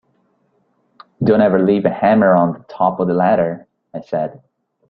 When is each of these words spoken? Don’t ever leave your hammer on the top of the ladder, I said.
Don’t 1.23 1.41
ever 1.43 1.59
leave 1.63 1.83
your 1.83 1.93
hammer 1.93 2.33
on 2.33 2.53
the 2.53 2.65
top 2.67 2.99
of 2.99 3.07
the 3.07 3.13
ladder, 3.13 3.67
I 3.93 3.99
said. 4.01 4.41